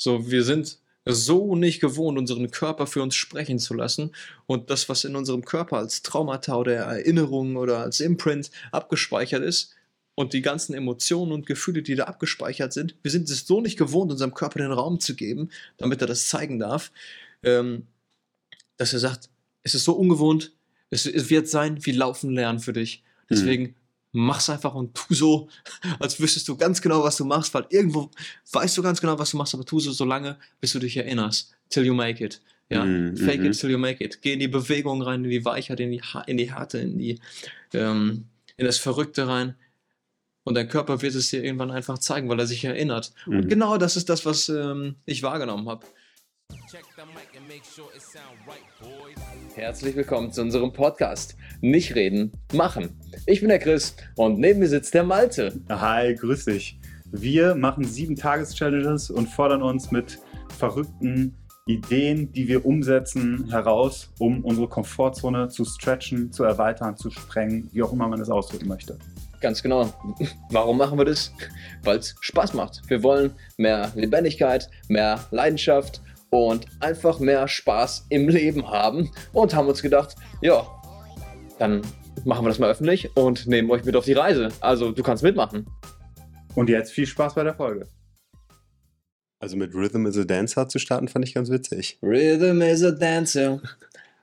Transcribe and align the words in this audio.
So, 0.00 0.30
wir 0.30 0.44
sind 0.44 0.78
so 1.04 1.54
nicht 1.56 1.80
gewohnt, 1.80 2.16
unseren 2.16 2.50
Körper 2.50 2.86
für 2.86 3.02
uns 3.02 3.14
sprechen 3.14 3.58
zu 3.58 3.74
lassen 3.74 4.12
und 4.46 4.70
das, 4.70 4.88
was 4.88 5.04
in 5.04 5.14
unserem 5.14 5.44
Körper 5.44 5.76
als 5.76 6.00
Traumata 6.00 6.56
oder 6.56 6.74
Erinnerung 6.74 7.56
oder 7.56 7.80
als 7.80 8.00
Imprint 8.00 8.50
abgespeichert 8.72 9.42
ist 9.42 9.74
und 10.14 10.32
die 10.32 10.40
ganzen 10.40 10.72
Emotionen 10.72 11.32
und 11.32 11.44
Gefühle, 11.44 11.82
die 11.82 11.96
da 11.96 12.04
abgespeichert 12.04 12.72
sind, 12.72 12.94
wir 13.02 13.10
sind 13.10 13.28
es 13.28 13.46
so 13.46 13.60
nicht 13.60 13.78
gewohnt, 13.78 14.10
unserem 14.10 14.32
Körper 14.32 14.60
den 14.60 14.72
Raum 14.72 15.00
zu 15.00 15.14
geben, 15.14 15.50
damit 15.76 16.00
er 16.00 16.06
das 16.06 16.28
zeigen 16.28 16.58
darf, 16.58 16.92
ähm, 17.42 17.86
dass 18.78 18.94
er 18.94 19.00
sagt, 19.00 19.28
es 19.62 19.74
ist 19.74 19.84
so 19.84 19.92
ungewohnt, 19.92 20.52
es, 20.88 21.28
wird 21.28 21.46
sein 21.46 21.84
wie 21.84 21.92
Laufen 21.92 22.30
lernen 22.30 22.58
für 22.58 22.72
dich. 22.72 23.02
Deswegen 23.28 23.62
mhm 23.64 23.74
mach's 24.12 24.50
einfach 24.50 24.74
und 24.74 24.94
tu 24.94 25.14
so, 25.14 25.48
als 26.00 26.20
wüsstest 26.20 26.48
du 26.48 26.56
ganz 26.56 26.80
genau, 26.80 27.02
was 27.02 27.16
du 27.16 27.24
machst, 27.24 27.52
weil 27.54 27.66
irgendwo 27.70 28.10
weißt 28.52 28.76
du 28.76 28.82
ganz 28.82 29.00
genau, 29.00 29.18
was 29.18 29.30
du 29.30 29.36
machst, 29.36 29.54
aber 29.54 29.64
tu 29.64 29.80
so 29.80 29.92
so 29.92 30.04
lange, 30.04 30.36
bis 30.60 30.72
du 30.72 30.78
dich 30.78 30.96
erinnerst. 30.96 31.52
Till 31.68 31.84
you 31.84 31.94
make 31.94 32.24
it. 32.24 32.40
Ja, 32.68 32.84
mm, 32.84 33.16
fake 33.16 33.42
it 33.42 33.58
till 33.58 33.70
you 33.70 33.78
make 33.78 34.02
it. 34.02 34.22
Geh 34.22 34.32
in 34.32 34.38
die 34.38 34.48
Bewegung 34.48 35.02
rein, 35.02 35.24
in 35.24 35.30
die 35.30 35.44
Weichheit, 35.44 35.80
in 35.80 35.90
die, 35.90 36.02
in 36.26 36.36
die 36.36 36.52
Härte, 36.52 36.78
in 36.78 36.98
die, 36.98 37.18
ähm, 37.74 38.26
in 38.56 38.64
das 38.64 38.78
Verrückte 38.78 39.26
rein. 39.26 39.56
Und 40.44 40.54
dein 40.54 40.68
Körper 40.68 41.02
wird 41.02 41.14
es 41.14 41.30
dir 41.30 41.44
irgendwann 41.44 41.70
einfach 41.70 41.98
zeigen, 41.98 42.28
weil 42.28 42.38
er 42.38 42.46
sich 42.46 42.64
erinnert. 42.64 43.12
Mm. 43.26 43.30
Und 43.30 43.44
mhm. 43.44 43.48
genau 43.48 43.76
das 43.76 43.96
ist 43.96 44.08
das, 44.08 44.24
was 44.24 44.48
ähm, 44.48 44.96
ich 45.04 45.22
wahrgenommen 45.22 45.68
habe. 45.68 45.84
Herzlich 49.54 49.96
willkommen 49.96 50.32
zu 50.32 50.42
unserem 50.42 50.72
Podcast. 50.72 51.36
Nicht 51.60 51.94
reden, 51.94 52.32
machen. 52.52 52.98
Ich 53.26 53.40
bin 53.40 53.48
der 53.48 53.58
Chris 53.58 53.96
und 54.16 54.38
neben 54.38 54.60
mir 54.60 54.68
sitzt 54.68 54.94
der 54.94 55.04
Malte. 55.04 55.60
Hi, 55.68 56.14
grüß 56.14 56.46
dich. 56.46 56.78
Wir 57.10 57.54
machen 57.54 57.84
sieben 57.84 58.16
Tages-Challenges 58.16 59.10
und 59.10 59.28
fordern 59.28 59.62
uns 59.62 59.90
mit 59.90 60.18
verrückten 60.58 61.36
Ideen, 61.66 62.32
die 62.32 62.48
wir 62.48 62.64
umsetzen, 62.64 63.48
heraus, 63.50 64.10
um 64.18 64.44
unsere 64.44 64.68
Komfortzone 64.68 65.48
zu 65.48 65.64
stretchen, 65.64 66.32
zu 66.32 66.44
erweitern, 66.44 66.96
zu 66.96 67.10
sprengen, 67.10 67.68
wie 67.72 67.82
auch 67.82 67.92
immer 67.92 68.08
man 68.08 68.20
es 68.20 68.30
ausdrücken 68.30 68.68
möchte. 68.68 68.98
Ganz 69.40 69.62
genau. 69.62 69.92
Warum 70.50 70.76
machen 70.76 70.98
wir 70.98 71.04
das? 71.04 71.32
Weil 71.82 71.98
es 71.98 72.14
Spaß 72.20 72.54
macht. 72.54 72.82
Wir 72.88 73.02
wollen 73.02 73.32
mehr 73.56 73.90
Lebendigkeit, 73.94 74.68
mehr 74.88 75.24
Leidenschaft 75.30 76.02
und 76.30 76.66
einfach 76.80 77.18
mehr 77.18 77.46
Spaß 77.48 78.06
im 78.08 78.28
Leben 78.28 78.68
haben 78.68 79.10
und 79.32 79.54
haben 79.54 79.68
uns 79.68 79.82
gedacht, 79.82 80.16
ja, 80.40 80.66
dann 81.58 81.82
machen 82.24 82.44
wir 82.44 82.48
das 82.48 82.58
mal 82.58 82.70
öffentlich 82.70 83.14
und 83.16 83.46
nehmen 83.46 83.70
euch 83.70 83.84
mit 83.84 83.96
auf 83.96 84.04
die 84.04 84.12
Reise. 84.12 84.48
Also 84.60 84.92
du 84.92 85.02
kannst 85.02 85.22
mitmachen. 85.22 85.66
Und 86.54 86.68
jetzt 86.68 86.92
viel 86.92 87.06
Spaß 87.06 87.34
bei 87.34 87.44
der 87.44 87.54
Folge. 87.54 87.88
Also 89.40 89.56
mit 89.56 89.74
Rhythm 89.74 90.06
is 90.06 90.18
a 90.18 90.24
Dancer 90.24 90.68
zu 90.68 90.78
starten, 90.78 91.08
fand 91.08 91.24
ich 91.24 91.34
ganz 91.34 91.50
witzig. 91.50 91.98
Rhythm 92.02 92.60
is 92.60 92.82
a 92.84 92.90
Dancer. 92.90 93.60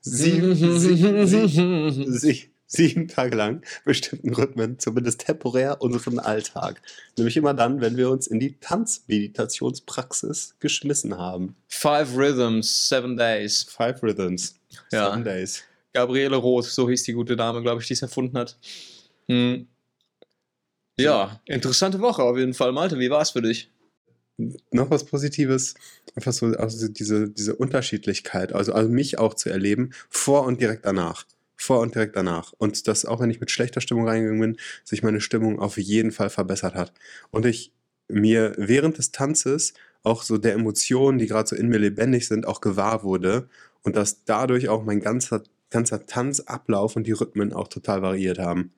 sieben, 0.00 0.54
sieben, 0.54 1.26
sieben, 1.26 2.55
sieben 2.66 3.08
Tage 3.08 3.36
lang 3.36 3.64
bestimmten 3.84 4.34
Rhythmen, 4.34 4.78
zumindest 4.78 5.26
temporär, 5.26 5.80
unseren 5.80 6.18
Alltag. 6.18 6.82
Nämlich 7.16 7.36
immer 7.36 7.54
dann, 7.54 7.80
wenn 7.80 7.96
wir 7.96 8.10
uns 8.10 8.26
in 8.26 8.40
die 8.40 8.58
Tanzmeditationspraxis 8.58 10.56
geschmissen 10.60 11.16
haben. 11.16 11.56
Five 11.68 12.16
Rhythms, 12.16 12.88
Seven 12.88 13.16
Days. 13.16 13.64
Five 13.64 14.02
Rhythms, 14.02 14.58
ja. 14.90 15.10
Seven 15.10 15.24
Days. 15.24 15.62
Gabriele 15.92 16.36
Roth, 16.36 16.66
so 16.66 16.88
hieß 16.88 17.04
die 17.04 17.14
gute 17.14 17.36
Dame, 17.36 17.62
glaube 17.62 17.80
ich, 17.80 17.86
die 17.86 17.94
es 17.94 18.02
erfunden 18.02 18.36
hat. 18.36 18.58
Hm. 19.28 19.66
Ja, 20.98 21.40
interessante 21.44 22.00
Woche 22.00 22.22
auf 22.22 22.36
jeden 22.36 22.54
Fall. 22.54 22.72
Malte, 22.72 22.98
wie 22.98 23.10
war 23.10 23.22
es 23.22 23.30
für 23.30 23.42
dich? 23.42 23.70
Noch 24.70 24.90
was 24.90 25.04
Positives, 25.04 25.74
einfach 26.14 26.32
so 26.32 26.46
also 26.46 26.88
diese, 26.88 27.30
diese 27.30 27.56
Unterschiedlichkeit, 27.56 28.52
also, 28.52 28.74
also 28.74 28.90
mich 28.90 29.18
auch 29.18 29.32
zu 29.32 29.48
erleben, 29.48 29.92
vor 30.10 30.44
und 30.44 30.60
direkt 30.60 30.84
danach 30.84 31.24
vor 31.56 31.80
und 31.80 31.94
direkt 31.94 32.16
danach. 32.16 32.52
Und 32.58 32.86
dass 32.86 33.04
auch 33.04 33.20
wenn 33.20 33.30
ich 33.30 33.40
mit 33.40 33.50
schlechter 33.50 33.80
Stimmung 33.80 34.06
reingegangen 34.06 34.40
bin, 34.40 34.56
sich 34.84 35.02
meine 35.02 35.20
Stimmung 35.20 35.58
auf 35.58 35.78
jeden 35.78 36.12
Fall 36.12 36.30
verbessert 36.30 36.74
hat. 36.74 36.92
Und 37.30 37.46
ich 37.46 37.72
mir 38.08 38.54
während 38.56 38.98
des 38.98 39.10
Tanzes 39.10 39.74
auch 40.02 40.22
so 40.22 40.38
der 40.38 40.54
Emotionen, 40.54 41.18
die 41.18 41.26
gerade 41.26 41.48
so 41.48 41.56
in 41.56 41.68
mir 41.68 41.78
lebendig 41.78 42.28
sind, 42.28 42.46
auch 42.46 42.60
gewahr 42.60 43.02
wurde 43.02 43.48
und 43.82 43.96
dass 43.96 44.24
dadurch 44.24 44.68
auch 44.68 44.84
mein 44.84 45.00
ganzer, 45.00 45.42
ganzer 45.70 46.06
Tanzablauf 46.06 46.96
und 46.96 47.06
die 47.06 47.12
Rhythmen 47.12 47.52
auch 47.52 47.68
total 47.68 48.02
variiert 48.02 48.38
haben. 48.38 48.72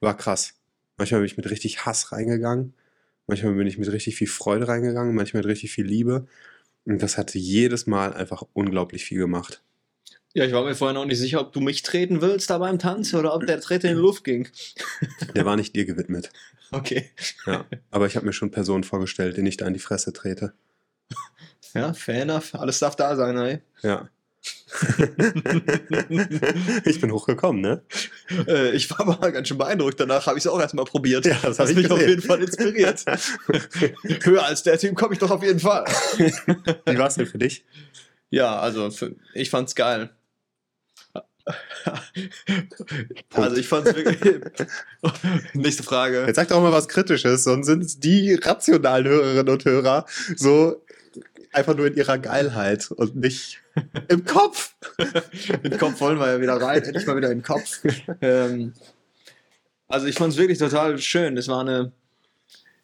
War 0.00 0.16
krass. 0.16 0.54
Manchmal 0.98 1.20
bin 1.20 1.26
ich 1.26 1.36
mit 1.36 1.50
richtig 1.50 1.84
Hass 1.84 2.10
reingegangen, 2.12 2.74
manchmal 3.26 3.54
bin 3.54 3.66
ich 3.66 3.78
mit 3.78 3.90
richtig 3.92 4.16
viel 4.16 4.26
Freude 4.26 4.66
reingegangen, 4.68 5.14
manchmal 5.14 5.42
mit 5.42 5.50
richtig 5.50 5.72
viel 5.72 5.86
Liebe. 5.86 6.26
Und 6.84 7.02
das 7.02 7.18
hat 7.18 7.34
jedes 7.34 7.86
Mal 7.86 8.14
einfach 8.14 8.42
unglaublich 8.52 9.04
viel 9.04 9.18
gemacht. 9.18 9.62
Ja, 10.36 10.44
ich 10.44 10.52
war 10.52 10.64
mir 10.64 10.74
vorher 10.74 10.92
noch 10.92 11.06
nicht 11.06 11.18
sicher, 11.18 11.40
ob 11.40 11.54
du 11.54 11.60
mich 11.60 11.80
treten 11.80 12.20
willst 12.20 12.50
da 12.50 12.58
beim 12.58 12.78
Tanz 12.78 13.14
oder 13.14 13.34
ob 13.34 13.46
der 13.46 13.58
Tritt 13.58 13.84
in 13.84 13.94
die 13.94 14.02
Luft 14.02 14.22
ging. 14.22 14.46
Der 15.34 15.46
war 15.46 15.56
nicht 15.56 15.74
dir 15.74 15.86
gewidmet. 15.86 16.30
Okay. 16.72 17.08
Ja, 17.46 17.64
aber 17.90 18.06
ich 18.06 18.16
habe 18.16 18.26
mir 18.26 18.34
schon 18.34 18.50
Personen 18.50 18.84
vorgestellt, 18.84 19.38
denen 19.38 19.46
ich 19.46 19.56
da 19.56 19.66
in 19.66 19.72
die 19.72 19.80
Fresse 19.80 20.12
trete. 20.12 20.52
Ja, 21.72 21.94
fair 21.94 22.24
enough. 22.24 22.54
Alles 22.54 22.80
darf 22.80 22.96
da 22.96 23.16
sein, 23.16 23.38
ey. 23.38 23.60
Ja. 23.80 24.10
ich 26.84 27.00
bin 27.00 27.12
hochgekommen, 27.12 27.62
ne? 27.62 27.82
Äh, 28.46 28.76
ich 28.76 28.90
war 28.90 29.08
aber 29.08 29.32
ganz 29.32 29.48
schön 29.48 29.56
beeindruckt. 29.56 29.98
Danach 29.98 30.26
habe 30.26 30.36
ich 30.36 30.44
es 30.44 30.50
auch 30.50 30.60
erstmal 30.60 30.84
probiert. 30.84 31.24
Ja, 31.24 31.38
das 31.42 31.58
hat 31.58 31.68
mich 31.68 31.76
gesehen. 31.76 31.92
auf 31.92 32.06
jeden 32.06 32.20
Fall 32.20 32.42
inspiriert. 32.42 33.02
Höher 34.22 34.44
als 34.44 34.64
der 34.64 34.76
Team 34.76 34.94
komme 34.94 35.14
ich 35.14 35.18
doch 35.18 35.30
auf 35.30 35.42
jeden 35.42 35.60
Fall. 35.60 35.86
Wie 36.84 36.98
war 36.98 37.06
es 37.06 37.14
denn 37.14 37.26
für 37.26 37.38
dich? 37.38 37.64
Ja, 38.28 38.58
also 38.58 38.90
für, 38.90 39.16
ich 39.32 39.48
fand's 39.48 39.74
geil. 39.74 40.10
Also 43.32 43.56
ich 43.56 43.68
fand 43.68 43.86
es 43.86 43.94
wirklich. 43.94 44.40
Nächste 45.54 45.82
Frage. 45.82 46.24
Jetzt 46.26 46.36
sag 46.36 46.48
doch 46.48 46.60
mal 46.60 46.72
was 46.72 46.88
Kritisches, 46.88 47.44
sonst 47.44 47.66
sind 47.66 48.04
die 48.04 48.34
rationalen 48.34 49.06
Hörerinnen 49.06 49.48
und 49.48 49.64
Hörer 49.64 50.06
so 50.36 50.82
einfach 51.52 51.76
nur 51.76 51.86
in 51.86 51.96
ihrer 51.96 52.18
Geilheit 52.18 52.90
und 52.90 53.16
nicht 53.16 53.60
im 54.08 54.24
Kopf. 54.24 54.74
Im 55.62 55.78
Kopf 55.78 56.00
wollen 56.00 56.18
wir 56.18 56.32
ja 56.32 56.40
wieder 56.40 56.60
rein, 56.60 56.82
endlich 56.82 57.06
mal 57.06 57.16
wieder 57.16 57.30
im 57.30 57.42
Kopf. 57.42 57.80
Ähm, 58.22 58.72
also 59.88 60.06
ich 60.06 60.16
fand 60.16 60.32
es 60.32 60.38
wirklich 60.38 60.58
total 60.58 60.98
schön. 60.98 61.36
Es 61.36 61.48
war 61.48 61.60
eine, 61.60 61.92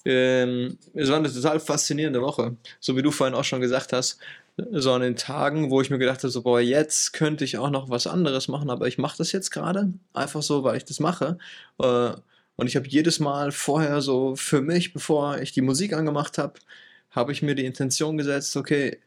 ähm, 0.05 0.79
es 0.95 1.09
war 1.09 1.17
eine 1.17 1.33
total 1.33 1.61
faszinierende 1.61 2.21
Woche. 2.21 2.57
So 2.79 2.97
wie 2.97 3.03
du 3.03 3.11
vorhin 3.11 3.35
auch 3.35 3.45
schon 3.45 3.61
gesagt 3.61 3.93
hast 3.93 4.19
so 4.57 4.93
an 4.93 5.03
den 5.03 5.17
Tagen, 5.17 5.71
wo 5.71 5.81
ich 5.81 5.91
mir 5.91 5.99
gedacht 5.99 6.23
habe, 6.23 6.31
so, 6.31 6.43
boah, 6.43 6.61
jetzt 6.61 7.13
könnte 7.13 7.45
ich 7.45 7.59
auch 7.59 7.71
noch 7.71 7.91
was 7.91 8.07
anderes 8.07 8.49
machen, 8.49 8.71
aber 8.71 8.87
ich 8.87 8.99
mache 8.99 9.19
das 9.19 9.33
jetzt 9.33 9.51
gerade 9.51 9.93
einfach 10.13 10.43
so, 10.43 10.65
weil 10.65 10.77
ich 10.77 10.85
das 10.85 11.01
mache. 11.01 11.39
Äh, 11.79 12.13
und 12.57 12.67
ich 12.67 12.77
habe 12.77 12.87
jedes 12.87 13.19
Mal 13.19 13.51
vorher 13.53 14.01
so 14.03 14.37
für 14.37 14.61
mich, 14.61 14.93
bevor 14.93 15.39
ich 15.39 15.53
die 15.53 15.63
Musik 15.63 15.95
angemacht 15.95 16.39
habe, 16.39 16.55
habe 17.11 17.33
ich 17.33 17.43
mir 17.43 17.55
die 17.55 17.67
Intention 17.67 18.17
gesetzt, 18.17 18.57
okay, 18.57 18.99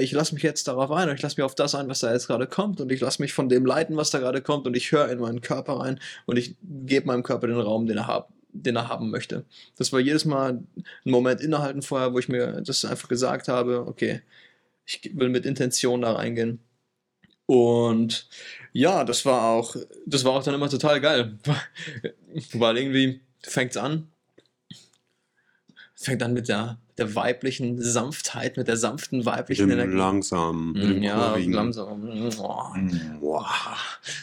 ich 0.00 0.12
lasse 0.12 0.34
mich 0.34 0.42
jetzt 0.42 0.68
darauf 0.68 0.90
ein 0.90 1.08
und 1.08 1.14
ich 1.14 1.22
lasse 1.22 1.36
mich 1.40 1.44
auf 1.44 1.54
das 1.54 1.74
ein, 1.74 1.88
was 1.88 2.00
da 2.00 2.12
jetzt 2.12 2.26
gerade 2.26 2.46
kommt 2.46 2.80
und 2.80 2.92
ich 2.92 3.00
lasse 3.00 3.22
mich 3.22 3.32
von 3.32 3.48
dem 3.48 3.64
leiten, 3.64 3.96
was 3.96 4.10
da 4.10 4.18
gerade 4.18 4.42
kommt 4.42 4.66
und 4.66 4.76
ich 4.76 4.92
höre 4.92 5.08
in 5.08 5.18
meinen 5.18 5.40
Körper 5.40 5.80
rein 5.80 5.98
und 6.26 6.36
ich 6.36 6.56
gebe 6.62 7.06
meinem 7.06 7.22
Körper 7.22 7.46
den 7.46 7.58
Raum, 7.58 7.86
den 7.86 7.96
er, 7.96 8.06
hab, 8.06 8.30
den 8.52 8.76
er 8.76 8.88
haben 8.88 9.10
möchte. 9.10 9.44
Das 9.76 9.92
war 9.92 10.00
jedes 10.00 10.26
Mal 10.26 10.62
ein 10.76 11.10
Moment 11.10 11.40
innehalten 11.40 11.80
vorher, 11.80 12.12
wo 12.12 12.18
ich 12.18 12.28
mir 12.28 12.60
das 12.60 12.84
einfach 12.84 13.08
gesagt 13.08 13.48
habe, 13.48 13.86
okay, 13.86 14.20
ich 14.86 15.10
will 15.14 15.28
mit 15.28 15.46
Intention 15.46 16.02
da 16.02 16.12
reingehen. 16.12 16.60
Und 17.46 18.28
ja, 18.72 19.04
das 19.04 19.24
war 19.26 19.50
auch, 19.50 19.76
das 20.06 20.24
war 20.24 20.32
auch 20.32 20.42
dann 20.42 20.54
immer 20.54 20.70
total 20.70 21.00
geil. 21.00 21.38
Weil 22.52 22.78
irgendwie 22.78 23.20
fängt 23.42 23.72
es 23.72 23.76
an, 23.76 24.10
fängt 25.94 26.22
an 26.22 26.32
mit 26.32 26.48
der 26.48 26.78
der 26.98 27.14
weiblichen 27.14 27.80
Sanftheit, 27.80 28.56
mit 28.56 28.68
der 28.68 28.76
sanften 28.76 29.26
weiblichen 29.26 29.66
mit 29.66 29.74
Energie. 29.74 29.96
Langsam, 29.96 30.74
dem 30.74 31.02
ja, 31.02 31.36
langsam. 31.36 32.08
Oh, 32.38 32.70
oh, 33.20 33.42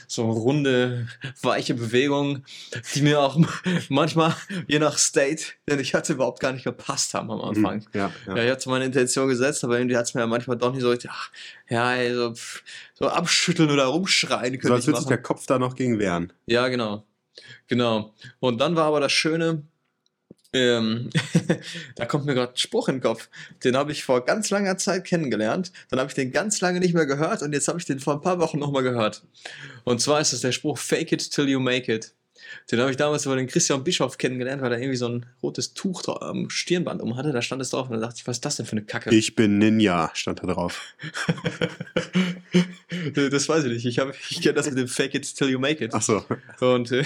so 0.07 0.29
runde, 0.29 1.07
weiche 1.41 1.73
Bewegungen, 1.73 2.45
die 2.95 3.01
mir 3.01 3.19
auch 3.19 3.37
manchmal, 3.89 4.35
je 4.67 4.79
nach 4.79 4.97
State, 4.97 5.43
denn 5.69 5.79
ich 5.79 5.93
hatte 5.93 6.13
überhaupt 6.13 6.39
gar 6.39 6.53
nicht 6.53 6.63
gepasst 6.63 7.13
haben 7.13 7.29
am 7.29 7.39
mhm, 7.39 7.65
Anfang. 7.65 7.85
Ja, 7.93 8.11
ja. 8.27 8.37
ja 8.37 8.43
ich 8.45 8.51
hatte 8.51 8.69
meine 8.69 8.85
Intention 8.85 9.27
gesetzt, 9.27 9.63
aber 9.63 9.77
irgendwie 9.77 9.97
hat 9.97 10.05
es 10.05 10.13
mir 10.13 10.21
ja 10.21 10.27
manchmal 10.27 10.57
doch 10.57 10.71
nicht 10.71 10.81
so 10.81 10.89
richtig, 10.89 11.11
ach, 11.13 11.29
ja, 11.69 12.13
so, 12.13 12.33
so 12.93 13.07
abschütteln 13.07 13.69
oder 13.69 13.85
rumschreien 13.85 14.59
können. 14.59 14.69
So 14.69 14.73
als 14.73 14.87
würde 14.87 14.99
sich 14.99 15.07
der 15.07 15.21
Kopf 15.21 15.45
da 15.45 15.59
noch 15.59 15.75
gegen 15.75 15.99
wehren. 15.99 16.31
Ja, 16.45 16.69
genau. 16.69 17.05
Genau. 17.67 18.13
Und 18.39 18.59
dann 18.59 18.75
war 18.75 18.85
aber 18.85 18.99
das 18.99 19.11
Schöne, 19.11 19.63
ähm, 20.53 21.09
da 21.95 22.05
kommt 22.05 22.25
mir 22.25 22.33
gerade 22.33 22.53
ein 22.53 22.57
Spruch 22.57 22.89
in 22.89 22.95
den 22.95 23.01
Kopf. 23.01 23.29
Den 23.63 23.75
habe 23.77 23.91
ich 23.91 24.03
vor 24.03 24.25
ganz 24.25 24.49
langer 24.49 24.77
Zeit 24.77 25.05
kennengelernt. 25.05 25.71
Dann 25.89 25.99
habe 25.99 26.09
ich 26.09 26.15
den 26.15 26.31
ganz 26.31 26.61
lange 26.61 26.79
nicht 26.79 26.93
mehr 26.93 27.05
gehört 27.05 27.41
und 27.41 27.53
jetzt 27.53 27.67
habe 27.67 27.79
ich 27.79 27.85
den 27.85 27.99
vor 27.99 28.15
ein 28.15 28.21
paar 28.21 28.39
Wochen 28.39 28.59
nochmal 28.59 28.83
gehört. 28.83 29.23
Und 29.83 30.01
zwar 30.01 30.19
ist 30.21 30.33
es 30.33 30.41
der 30.41 30.51
Spruch 30.51 30.77
Fake 30.77 31.11
it 31.11 31.31
till 31.31 31.47
you 31.47 31.59
make 31.59 31.93
it. 31.93 32.13
Den 32.71 32.79
habe 32.79 32.91
ich 32.91 32.97
damals 32.97 33.25
über 33.25 33.35
den 33.35 33.47
Christian 33.47 33.83
Bischof 33.83 34.17
kennengelernt, 34.17 34.61
weil 34.61 34.71
er 34.71 34.79
irgendwie 34.79 34.97
so 34.97 35.07
ein 35.07 35.25
rotes 35.43 35.73
Tuch 35.73 36.03
am 36.21 36.49
Stirnband 36.49 37.01
um 37.01 37.15
hatte. 37.15 37.31
Da 37.31 37.41
stand 37.41 37.61
es 37.61 37.69
drauf 37.69 37.89
und 37.89 37.95
da 37.95 38.07
dachte 38.07 38.15
ich, 38.17 38.27
was 38.27 38.37
ist 38.37 38.45
das 38.45 38.55
denn 38.57 38.65
für 38.65 38.73
eine 38.73 38.83
Kacke? 38.83 39.13
Ich 39.15 39.35
bin 39.35 39.57
Ninja, 39.57 40.11
stand 40.13 40.41
da 40.41 40.47
drauf. 40.47 40.95
das 43.13 43.47
weiß 43.47 43.65
ich 43.65 43.73
nicht. 43.73 43.85
Ich, 43.85 43.99
hab- 43.99 44.13
ich 44.29 44.41
kenne 44.41 44.55
das 44.55 44.67
mit 44.67 44.77
dem 44.77 44.87
Fake 44.87 45.13
it 45.15 45.35
till 45.35 45.49
you 45.49 45.59
make 45.59 45.83
it. 45.83 45.91
Ach 45.93 46.01
so. 46.01 46.25
Und, 46.59 46.91
äh, 46.91 47.03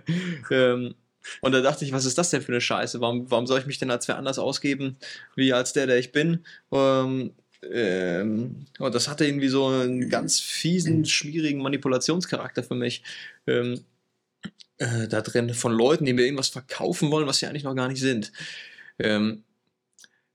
ähm, 0.50 0.94
und 1.40 1.52
da 1.52 1.60
dachte 1.60 1.84
ich, 1.84 1.92
was 1.92 2.04
ist 2.04 2.18
das 2.18 2.30
denn 2.30 2.42
für 2.42 2.52
eine 2.52 2.60
Scheiße? 2.60 3.00
Warum, 3.00 3.30
warum 3.30 3.46
soll 3.46 3.60
ich 3.60 3.66
mich 3.66 3.78
denn 3.78 3.90
als 3.90 4.08
wer 4.08 4.16
anders 4.16 4.38
ausgeben, 4.38 4.96
wie 5.36 5.52
als 5.52 5.72
der, 5.72 5.86
der 5.86 5.98
ich 5.98 6.12
bin? 6.12 6.44
Ähm, 6.72 7.32
ähm, 7.62 8.66
und 8.78 8.94
das 8.94 9.08
hatte 9.08 9.26
irgendwie 9.26 9.48
so 9.48 9.66
einen 9.66 10.08
ganz 10.08 10.40
fiesen, 10.40 11.04
schwierigen 11.04 11.60
Manipulationscharakter 11.60 12.62
für 12.62 12.74
mich. 12.74 13.02
Ähm, 13.46 13.84
äh, 14.78 15.08
da 15.08 15.22
drin 15.22 15.52
von 15.54 15.72
Leuten, 15.72 16.04
die 16.04 16.12
mir 16.12 16.24
irgendwas 16.24 16.48
verkaufen 16.48 17.10
wollen, 17.10 17.26
was 17.26 17.38
sie 17.38 17.46
eigentlich 17.46 17.64
noch 17.64 17.74
gar 17.74 17.88
nicht 17.88 18.00
sind. 18.00 18.32
Ähm, 18.98 19.42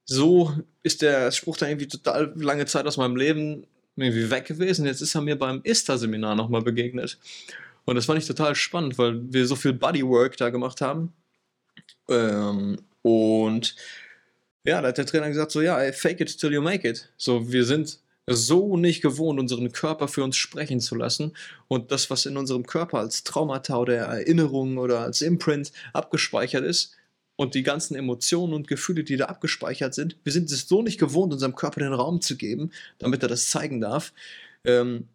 so 0.06 0.54
ist 0.84 1.02
der 1.02 1.32
Spruch 1.32 1.58
dann 1.58 1.70
irgendwie 1.70 1.88
total 1.88 2.34
lange 2.36 2.66
Zeit 2.66 2.86
aus 2.86 2.98
meinem 2.98 3.16
Leben 3.16 3.66
irgendwie 3.96 4.30
weg 4.30 4.46
gewesen. 4.46 4.86
Jetzt 4.86 5.02
ist 5.02 5.16
er 5.16 5.22
mir 5.22 5.38
beim 5.38 5.62
ISTA-Seminar 5.64 6.36
nochmal 6.36 6.62
begegnet. 6.62 7.18
Und 7.86 7.96
das 7.96 8.06
fand 8.06 8.20
ich 8.20 8.28
total 8.28 8.56
spannend, 8.56 8.98
weil 8.98 9.22
wir 9.34 9.46
so 9.46 9.56
viel 9.56 9.74
Bodywork 9.74 10.38
da 10.38 10.50
gemacht 10.50 10.82
haben. 10.82 11.14
Ähm, 12.10 12.78
und 13.02 13.76
ja, 14.66 14.82
da 14.82 14.90
hat 14.90 14.98
der 14.98 15.06
Trainer 15.06 15.28
gesagt, 15.28 15.52
so 15.52 15.62
ja, 15.62 15.80
ey, 15.80 15.92
fake 15.92 16.22
it 16.22 16.38
till 16.40 16.54
you 16.54 16.62
make 16.62 16.88
it. 16.88 17.10
So, 17.18 17.52
wir 17.52 17.66
sind 17.66 18.00
so 18.28 18.78
nicht 18.78 19.02
gewohnt, 19.02 19.40
unseren 19.40 19.72
Körper 19.74 20.08
für 20.08 20.24
uns 20.24 20.38
sprechen 20.38 20.80
zu 20.80 20.96
lassen. 20.96 21.36
Und 21.68 21.92
das, 21.92 22.10
was 22.10 22.26
in 22.26 22.38
unserem 22.38 22.66
Körper 22.66 23.00
als 23.00 23.24
Traumata 23.24 23.78
oder 23.78 23.96
Erinnerung 23.98 24.78
oder 24.78 25.02
als 25.02 25.22
Imprint 25.22 25.74
abgespeichert 25.92 26.64
ist, 26.64 26.96
und 27.36 27.56
die 27.56 27.64
ganzen 27.64 27.96
Emotionen 27.96 28.54
und 28.54 28.68
Gefühle, 28.68 29.04
die 29.04 29.18
da 29.18 29.26
abgespeichert 29.26 29.94
sind, 29.94 30.18
wir 30.24 30.32
sind 30.32 30.52
es 30.52 30.68
so 30.68 30.82
nicht 30.82 31.00
gewohnt, 31.00 31.34
unserem 31.34 31.56
Körper 31.56 31.80
den 31.80 31.94
Raum 31.94 32.22
zu 32.22 32.38
geben, 32.38 32.72
damit 33.00 33.24
er 33.24 33.30
das 33.30 33.50
zeigen 33.50 33.82
darf, 33.82 34.14
ähm, 34.66 35.08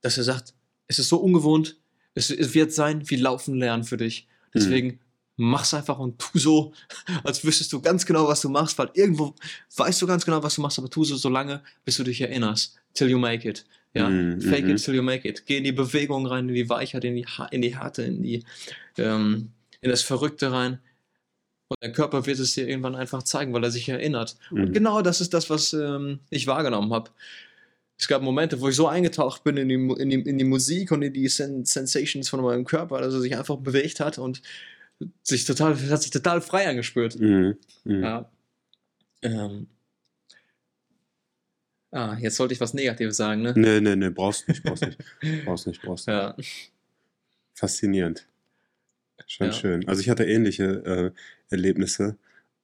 dass 0.00 0.16
er 0.18 0.24
sagt, 0.24 0.54
es 0.88 0.98
ist 0.98 1.08
so 1.08 1.16
ungewohnt, 1.18 1.76
es, 2.14 2.30
es 2.30 2.54
wird 2.54 2.72
sein 2.72 3.08
wie 3.10 3.16
Laufen 3.16 3.56
lernen 3.58 3.84
für 3.84 3.96
dich. 3.96 4.26
Deswegen 4.54 5.00
mach's 5.36 5.74
einfach 5.74 5.98
und 5.98 6.18
tu 6.18 6.38
so, 6.38 6.72
als 7.24 7.44
wüsstest 7.44 7.72
du 7.72 7.80
ganz 7.80 8.06
genau, 8.06 8.26
was 8.28 8.40
du 8.40 8.48
machst, 8.48 8.78
weil 8.78 8.90
irgendwo 8.94 9.34
weißt 9.76 10.00
du 10.00 10.06
ganz 10.06 10.24
genau, 10.24 10.42
was 10.42 10.54
du 10.54 10.62
machst, 10.62 10.78
aber 10.78 10.88
tu 10.88 11.04
so 11.04 11.16
so 11.16 11.28
lange, 11.28 11.62
bis 11.84 11.96
du 11.96 12.04
dich 12.04 12.20
erinnerst. 12.20 12.76
Till 12.94 13.08
you 13.10 13.18
make 13.18 13.46
it. 13.48 13.64
Ja, 13.94 14.08
Mhm, 14.10 14.40
fake 14.40 14.64
mhm. 14.64 14.70
it 14.76 14.84
till 14.84 14.94
you 14.94 15.02
make 15.02 15.28
it. 15.28 15.44
Geh 15.46 15.58
in 15.58 15.64
die 15.64 15.72
Bewegung 15.72 16.26
rein, 16.26 16.48
in 16.48 16.54
die 16.54 16.68
Weichheit, 16.68 17.04
in 17.04 17.16
die, 17.16 17.26
Ha- 17.26 17.46
in 17.46 17.62
die 17.62 17.76
Härte, 17.78 18.02
in 18.02 18.22
die, 18.22 18.44
ähm, 18.98 19.50
in 19.80 19.90
das 19.90 20.02
Verrückte 20.02 20.52
rein. 20.52 20.78
Und 21.68 21.78
dein 21.80 21.92
Körper 21.92 22.24
wird 22.26 22.38
es 22.38 22.54
dir 22.54 22.68
irgendwann 22.68 22.94
einfach 22.94 23.22
zeigen, 23.24 23.52
weil 23.52 23.64
er 23.64 23.70
sich 23.70 23.88
erinnert. 23.88 24.36
Und 24.50 24.68
Mhm. 24.68 24.72
genau 24.72 25.02
das 25.02 25.20
ist 25.20 25.34
das, 25.34 25.50
was 25.50 25.72
ähm, 25.72 26.20
ich 26.30 26.46
wahrgenommen 26.46 26.92
habe. 26.94 27.10
Es 27.98 28.08
gab 28.08 28.22
Momente, 28.22 28.60
wo 28.60 28.68
ich 28.68 28.76
so 28.76 28.88
eingetaucht 28.88 29.42
bin 29.44 29.56
in 29.56 29.68
die, 29.68 29.74
in 29.74 30.10
die, 30.10 30.20
in 30.20 30.38
die 30.38 30.44
Musik 30.44 30.92
und 30.92 31.02
in 31.02 31.12
die 31.12 31.28
Sen 31.28 31.64
Sensations 31.64 32.28
von 32.28 32.42
meinem 32.42 32.64
Körper, 32.64 33.00
dass 33.00 33.14
er 33.14 33.20
sich 33.20 33.36
einfach 33.36 33.56
bewegt 33.56 34.00
hat 34.00 34.18
und 34.18 34.42
sich 35.22 35.44
total, 35.44 35.76
hat 35.90 36.02
sich 36.02 36.10
total 36.10 36.40
frei 36.40 36.68
angespürt. 36.68 37.18
Mhm. 37.18 37.56
Mhm. 37.84 38.02
Ja. 38.02 38.30
Ähm. 39.22 39.66
Ah, 41.90 42.16
jetzt 42.20 42.36
sollte 42.36 42.52
ich 42.52 42.60
was 42.60 42.74
Negatives 42.74 43.16
sagen, 43.16 43.42
ne? 43.42 43.54
Nee, 43.56 43.80
nee, 43.80 43.96
nee, 43.96 44.10
brauchst 44.10 44.46
nicht, 44.48 44.62
brauchst 44.62 44.84
nicht. 44.84 44.98
Brauchst 45.44 45.66
nicht, 45.66 45.80
brauchst 45.82 46.06
nicht. 46.06 46.14
Ja. 46.16 46.36
Faszinierend. 47.54 48.26
Schon 49.26 49.46
Ja. 49.46 49.52
schön. 49.52 49.88
Also 49.88 50.02
ich 50.02 50.10
hatte 50.10 50.24
ähnliche 50.24 50.64
äh, 50.84 51.10
Erlebnisse 51.50 52.18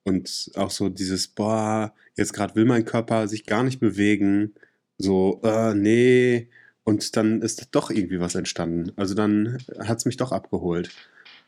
und 0.04 0.50
auch 0.56 0.70
so 0.70 0.88
dieses, 0.90 1.28
boah, 1.28 1.94
jetzt 2.16 2.34
gerade 2.34 2.54
will 2.56 2.66
mein 2.66 2.84
Körper 2.84 3.26
sich 3.28 3.46
gar 3.46 3.62
nicht 3.62 3.80
bewegen, 3.80 4.52
so, 4.98 5.40
äh, 5.44 5.74
nee, 5.74 6.48
und 6.84 7.16
dann 7.16 7.42
ist 7.42 7.68
doch 7.72 7.90
irgendwie 7.90 8.20
was 8.20 8.34
entstanden. 8.34 8.92
Also 8.96 9.14
dann 9.14 9.58
hat 9.78 9.98
es 9.98 10.04
mich 10.04 10.16
doch 10.16 10.32
abgeholt. 10.32 10.90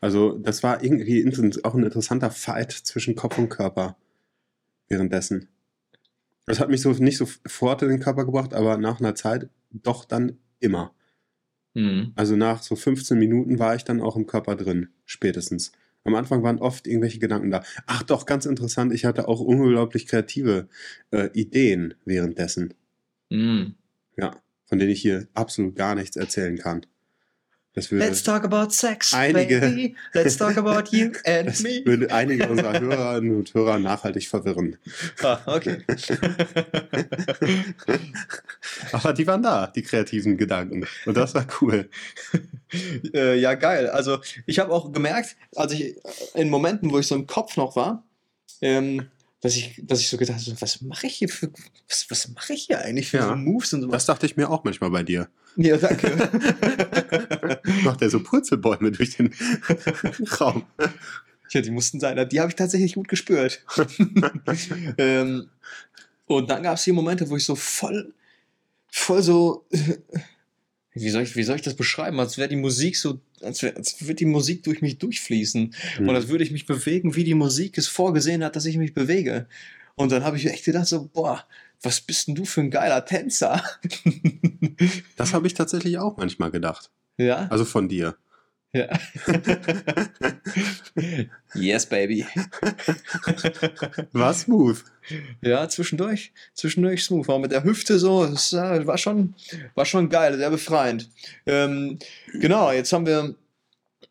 Also 0.01 0.37
das 0.37 0.63
war 0.63 0.83
irgendwie 0.83 1.25
auch 1.63 1.73
ein 1.73 1.83
interessanter 1.83 2.31
Fight 2.31 2.71
zwischen 2.71 3.15
Kopf 3.15 3.37
und 3.37 3.49
Körper 3.49 3.97
währenddessen. 4.87 5.49
Das 6.45 6.59
hat 6.59 6.69
mich 6.69 6.81
so 6.81 6.91
nicht 6.91 7.17
sofort 7.17 7.81
in 7.81 7.89
den 7.89 7.99
Körper 7.99 8.25
gebracht, 8.25 8.53
aber 8.53 8.77
nach 8.77 8.99
einer 8.99 9.15
Zeit 9.15 9.49
doch 9.71 10.05
dann 10.05 10.37
immer. 10.59 10.93
Hm. 11.75 12.13
Also 12.15 12.35
nach 12.35 12.61
so 12.61 12.75
15 12.75 13.17
Minuten 13.17 13.59
war 13.59 13.75
ich 13.75 13.83
dann 13.83 13.99
auch 13.99 14.15
im 14.15 14.27
Körper 14.27 14.55
drin, 14.55 14.89
spätestens. 15.05 15.71
Am 16.03 16.13
Anfang 16.13 16.43
waren 16.43 16.59
oft 16.59 16.85
irgendwelche 16.87 17.19
Gedanken 17.19 17.49
da. 17.49 17.63
Ach 17.87 18.03
doch, 18.03 18.27
ganz 18.27 18.45
interessant, 18.45 18.93
ich 18.93 19.05
hatte 19.05 19.27
auch 19.27 19.41
unglaublich 19.41 20.05
kreative 20.05 20.69
äh, 21.11 21.29
Ideen 21.33 21.95
währenddessen. 22.05 22.75
Hm. 23.29 23.75
Ja, 24.17 24.31
von 24.65 24.79
denen 24.79 24.91
ich 24.91 25.01
hier 25.01 25.27
absolut 25.33 25.75
gar 25.75 25.95
nichts 25.95 26.15
erzählen 26.15 26.57
kann. 26.57 26.85
Das 27.73 27.91
würde, 27.91 28.05
Let's 28.05 28.23
talk 28.23 28.45
about 28.45 28.69
sex, 28.71 29.13
Einige- 29.13 29.59
baby. 29.59 29.95
Let's 30.13 30.37
talk 30.37 30.55
about 30.57 30.95
you 30.95 31.11
and 31.25 31.47
das 31.49 31.61
me. 31.61 31.81
würde 31.83 32.09
einige 32.13 32.47
unserer 32.47 32.79
Hörerinnen 32.79 33.35
und 33.35 33.53
Hörer 33.53 33.79
nachhaltig 33.79 34.29
verwirren. 34.29 34.77
Ah, 35.21 35.39
okay. 35.45 35.79
Aber 38.93 39.11
die 39.13 39.27
waren 39.27 39.43
da, 39.43 39.67
die 39.67 39.81
kreativen 39.81 40.37
Gedanken. 40.37 40.85
Und 41.05 41.17
das 41.17 41.33
war 41.35 41.45
cool. 41.61 41.89
äh, 43.13 43.37
ja, 43.39 43.55
geil. 43.55 43.89
Also 43.89 44.19
ich 44.45 44.59
habe 44.59 44.71
auch 44.71 44.91
gemerkt, 44.93 45.35
als 45.55 45.73
ich 45.73 45.95
in 46.33 46.49
Momenten, 46.49 46.91
wo 46.91 46.99
ich 46.99 47.07
so 47.07 47.15
im 47.15 47.27
Kopf 47.27 47.57
noch 47.57 47.75
war, 47.75 48.03
ähm, 48.61 49.07
dass 49.45 49.55
ich, 49.55 49.79
dass 49.83 49.99
ich 49.99 50.09
so 50.09 50.17
gedacht 50.17 50.39
habe, 50.45 50.59
was 50.61 50.81
mache 50.81 51.05
ich 51.07 51.13
hier 51.15 51.29
für, 51.29 51.51
was, 51.87 52.09
was 52.09 52.27
mache 52.29 52.53
ich 52.53 52.63
hier 52.63 52.79
eigentlich 52.79 53.09
für 53.09 53.17
Ja. 53.17 53.29
so 53.29 53.35
Moves 53.35 53.73
und 53.73 53.81
so 53.83 53.87
Das 53.89 54.05
dachte 54.07 54.25
ich 54.25 54.35
mir 54.35 54.49
auch 54.49 54.63
manchmal 54.63 54.89
bei 54.89 55.03
dir. 55.03 55.29
Ja, 55.55 55.77
danke. 55.77 56.09
Macht 57.83 58.01
er 58.01 58.09
so 58.09 58.21
Purzelbäume 58.21 58.91
durch 58.91 59.15
den 59.17 59.33
Raum. 60.41 60.65
ja, 61.51 61.61
die 61.61 61.69
mussten 61.71 61.99
sein. 61.99 62.27
Die 62.27 62.39
habe 62.39 62.49
ich 62.49 62.55
tatsächlich 62.55 62.95
gut 62.95 63.07
gespürt. 63.07 63.63
ähm, 64.97 65.49
und 66.25 66.49
dann 66.49 66.63
gab 66.63 66.75
es 66.75 66.83
hier 66.83 66.93
Momente, 66.93 67.29
wo 67.29 67.37
ich 67.37 67.45
so 67.45 67.55
voll, 67.55 68.13
voll 68.91 69.21
so, 69.21 69.65
wie 70.93 71.09
soll 71.09 71.21
ich, 71.23 71.35
wie 71.35 71.43
soll 71.43 71.57
ich 71.57 71.61
das 71.61 71.75
beschreiben? 71.75 72.19
Als 72.19 72.37
wäre 72.37 72.49
die 72.49 72.55
Musik 72.55 72.97
so, 72.97 73.19
als, 73.45 73.63
als 73.63 74.01
würde 74.01 74.15
die 74.15 74.25
Musik 74.25 74.63
durch 74.63 74.81
mich 74.81 74.97
durchfließen. 74.97 75.73
Mhm. 75.99 76.09
Und 76.09 76.15
als 76.15 76.27
würde 76.27 76.43
ich 76.43 76.51
mich 76.51 76.65
bewegen, 76.65 77.15
wie 77.15 77.23
die 77.23 77.33
Musik 77.33 77.77
es 77.77 77.87
vorgesehen 77.87 78.43
hat, 78.43 78.55
dass 78.55 78.65
ich 78.65 78.77
mich 78.77 78.93
bewege. 78.93 79.47
Und 79.95 80.11
dann 80.11 80.23
habe 80.23 80.37
ich 80.37 80.45
echt 80.47 80.65
gedacht 80.65 80.87
so, 80.87 81.07
boah, 81.07 81.45
was 81.81 82.01
bist 82.01 82.27
denn 82.27 82.35
du 82.35 82.45
für 82.45 82.61
ein 82.61 82.71
geiler 82.71 83.05
Tänzer? 83.05 83.63
Das 85.15 85.33
habe 85.33 85.47
ich 85.47 85.53
tatsächlich 85.53 85.99
auch 85.99 86.17
manchmal 86.17 86.51
gedacht. 86.51 86.91
ja? 87.17 87.47
Also 87.49 87.63
von 87.63 87.87
dir. 87.87 88.17
Ja. 88.75 88.89
yes, 91.55 91.85
baby. 91.85 92.25
War 94.11 94.33
smooth. 94.33 94.83
Ja, 95.41 95.69
zwischendurch, 95.69 96.33
zwischendurch 96.53 97.05
smooth. 97.05 97.29
Auch 97.29 97.39
mit 97.39 97.53
der 97.53 97.63
Hüfte 97.63 97.97
so, 97.99 98.25
das 98.25 98.51
äh, 98.51 98.85
war 98.85 98.97
schon, 98.97 99.33
war 99.75 99.85
schon 99.85 100.09
geil, 100.09 100.35
sehr 100.35 100.49
befreiend. 100.49 101.09
Ähm, 101.45 101.99
genau, 102.33 102.69
jetzt 102.73 102.91
haben 102.91 103.05
wir, 103.05 103.35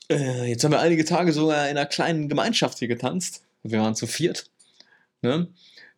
äh, 0.09 0.49
jetzt 0.49 0.65
haben 0.65 0.73
wir 0.73 0.81
einige 0.81 1.05
Tage 1.05 1.35
sogar 1.35 1.69
in 1.69 1.77
einer 1.77 1.85
kleinen 1.85 2.31
Gemeinschaft 2.31 2.79
hier 2.79 2.89
getanzt. 2.89 3.45
Wir 3.65 3.81
waren 3.81 3.95
zu 3.95 4.07
viert. 4.07 4.51
Ne? 5.21 5.49